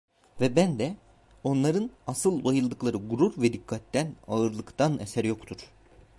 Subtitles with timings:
[0.41, 0.95] Ve bende,
[1.43, 5.57] onların asıl bayıldıkları gurur ve dikkatten, ağırlıktan eser yoktur.